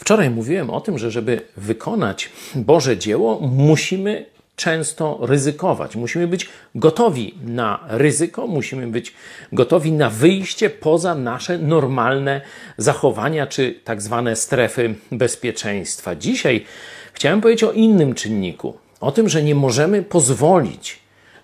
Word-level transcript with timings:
Wczoraj 0.00 0.30
mówiłem 0.30 0.70
o 0.70 0.80
tym, 0.80 0.98
że 0.98 1.10
żeby 1.10 1.40
wykonać 1.56 2.30
Boże 2.54 2.98
dzieło, 2.98 3.40
musimy 3.40 4.26
często 4.56 5.18
ryzykować. 5.22 5.96
Musimy 5.96 6.28
być 6.28 6.48
gotowi 6.74 7.34
na 7.44 7.80
ryzyko, 7.88 8.46
musimy 8.46 8.86
być 8.86 9.12
gotowi 9.52 9.92
na 9.92 10.10
wyjście 10.10 10.70
poza 10.70 11.14
nasze 11.14 11.58
normalne 11.58 12.40
zachowania 12.76 13.46
czy 13.46 13.80
tak 13.84 14.02
zwane 14.02 14.36
strefy 14.36 14.94
bezpieczeństwa. 15.12 16.14
Dzisiaj 16.14 16.64
chciałem 17.12 17.40
powiedzieć 17.40 17.64
o 17.64 17.72
innym 17.72 18.14
czynniku. 18.14 18.78
O 19.00 19.12
tym, 19.12 19.28
że 19.28 19.42
nie 19.42 19.54
możemy 19.54 20.02
pozwolić, 20.02 20.98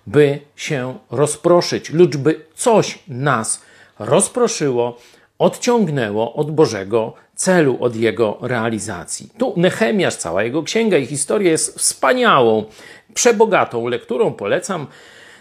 by 0.07 0.39
się 0.55 0.97
rozproszyć, 1.11 1.89
lub 1.89 2.17
by 2.17 2.41
coś 2.55 2.99
nas 3.07 3.61
rozproszyło, 3.99 4.99
odciągnęło 5.39 6.33
od 6.33 6.51
Bożego 6.51 7.13
celu, 7.35 7.77
od 7.79 7.95
jego 7.95 8.37
realizacji. 8.41 9.29
Tu 9.37 9.53
Nehemiasz, 9.57 10.15
cała 10.15 10.43
jego 10.43 10.63
księga 10.63 10.97
i 10.97 11.05
historia 11.05 11.51
jest 11.51 11.79
wspaniałą, 11.79 12.65
przebogatą 13.13 13.87
lekturą. 13.87 14.33
Polecam 14.33 14.87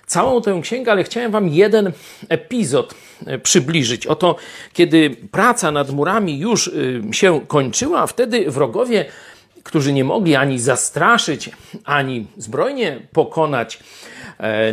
całą 0.06 0.42
tę 0.42 0.60
księgę, 0.62 0.92
ale 0.92 1.04
chciałem 1.04 1.32
Wam 1.32 1.48
jeden 1.48 1.92
epizod 2.28 2.94
e, 3.26 3.38
przybliżyć. 3.38 4.06
Oto, 4.06 4.36
kiedy 4.72 5.10
praca 5.30 5.70
nad 5.70 5.90
murami 5.90 6.38
już 6.38 6.66
y, 6.66 7.02
się 7.12 7.40
kończyła, 7.46 8.06
wtedy 8.06 8.50
wrogowie, 8.50 9.04
którzy 9.62 9.92
nie 9.92 10.04
mogli 10.04 10.36
ani 10.36 10.58
zastraszyć, 10.58 11.50
ani 11.84 12.26
zbrojnie 12.36 13.00
pokonać 13.12 13.78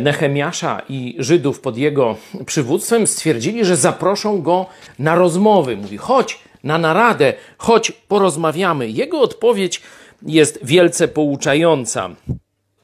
Nehemiasza 0.00 0.82
i 0.88 1.16
Żydów 1.18 1.60
pod 1.60 1.76
jego 1.76 2.16
przywództwem, 2.46 3.06
stwierdzili, 3.06 3.64
że 3.64 3.76
zaproszą 3.76 4.42
go 4.42 4.66
na 4.98 5.14
rozmowy. 5.14 5.76
Mówi: 5.76 5.96
chodź 5.96 6.38
na 6.64 6.78
naradę, 6.78 7.32
chodź 7.58 7.90
porozmawiamy. 7.90 8.88
Jego 8.88 9.20
odpowiedź 9.20 9.82
jest 10.22 10.58
wielce 10.62 11.08
pouczająca 11.08 12.10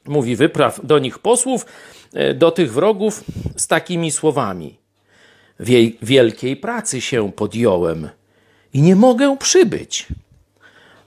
mówi, 0.05 0.35
wypraw 0.35 0.79
do 0.83 0.99
nich 0.99 1.19
posłów, 1.19 1.65
e, 2.13 2.33
do 2.33 2.51
tych 2.51 2.73
wrogów 2.73 3.23
z 3.57 3.67
takimi 3.67 4.11
słowami. 4.11 4.77
Wielkiej 6.01 6.57
pracy 6.57 7.01
się 7.01 7.31
podjąłem 7.31 8.09
i 8.73 8.81
nie 8.81 8.95
mogę 8.95 9.37
przybyć. 9.37 10.07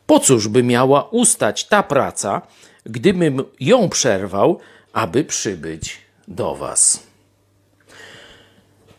Po 0.07 0.21
cóż 0.21 0.49
by 0.49 0.63
miała 0.63 1.03
ustać 1.03 1.65
ta 1.65 1.83
praca, 1.83 2.43
gdybym 2.87 3.43
ją 3.61 3.89
przerwał, 3.89 4.59
aby 4.95 5.25
przybyć 5.25 5.99
do 6.29 6.55
Was? 6.55 7.03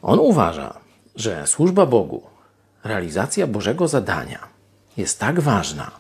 On 0.02 0.20
uważa, 0.20 0.80
że 1.16 1.48
służba 1.48 1.86
Bogu, 1.86 2.24
realizacja 2.84 3.48
Bożego 3.48 3.88
zadania 3.88 4.48
jest 4.98 5.20
tak 5.20 5.40
ważna, 5.40 5.92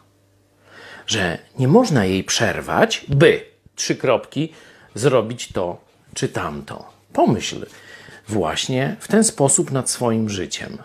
że 1.07 1.37
nie 1.59 1.67
można 1.67 2.05
jej 2.05 2.23
przerwać, 2.23 3.05
by 3.07 3.45
trzy 3.75 3.95
kropki, 3.95 4.53
zrobić 4.95 5.51
to 5.51 5.81
czy 6.13 6.29
tamto. 6.29 6.85
Pomyśl 7.13 7.65
właśnie 8.27 8.95
w 8.99 9.07
ten 9.07 9.23
sposób 9.23 9.71
nad 9.71 9.89
swoim 9.89 10.29
życiem. 10.29 10.77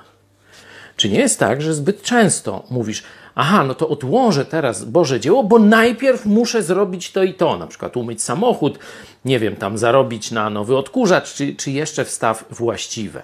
Czy 1.00 1.08
nie 1.08 1.18
jest 1.18 1.38
tak, 1.38 1.62
że 1.62 1.74
zbyt 1.74 2.02
często 2.02 2.64
mówisz, 2.70 3.02
aha, 3.34 3.64
no 3.64 3.74
to 3.74 3.88
odłożę 3.88 4.44
teraz 4.44 4.84
Boże 4.84 5.20
dzieło, 5.20 5.44
bo 5.44 5.58
najpierw 5.58 6.26
muszę 6.26 6.62
zrobić 6.62 7.12
to 7.12 7.22
i 7.22 7.34
to, 7.34 7.58
na 7.58 7.66
przykład 7.66 7.96
umyć 7.96 8.22
samochód, 8.22 8.78
nie 9.24 9.38
wiem, 9.38 9.56
tam 9.56 9.78
zarobić 9.78 10.30
na 10.30 10.50
nowy 10.50 10.76
odkurzacz, 10.76 11.34
czy, 11.34 11.54
czy 11.54 11.70
jeszcze 11.70 12.04
wstaw 12.04 12.44
właściwe. 12.50 13.22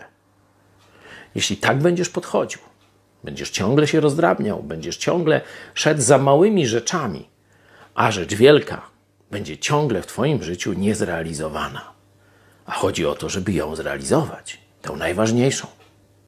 Jeśli 1.34 1.56
tak 1.56 1.78
będziesz 1.78 2.08
podchodził, 2.08 2.60
będziesz 3.24 3.50
ciągle 3.50 3.86
się 3.86 4.00
rozdrabniał, 4.00 4.62
będziesz 4.62 4.96
ciągle 4.96 5.40
szedł 5.74 6.00
za 6.00 6.18
małymi 6.18 6.66
rzeczami, 6.66 7.28
a 7.94 8.10
rzecz 8.10 8.34
wielka 8.34 8.82
będzie 9.30 9.58
ciągle 9.58 10.02
w 10.02 10.06
Twoim 10.06 10.42
życiu 10.42 10.72
niezrealizowana. 10.72 11.92
A 12.66 12.72
chodzi 12.72 13.06
o 13.06 13.14
to, 13.14 13.28
żeby 13.28 13.52
ją 13.52 13.76
zrealizować, 13.76 14.60
tę 14.82 14.92
najważniejszą. 14.92 15.75